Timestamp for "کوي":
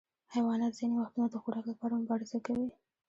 2.47-2.69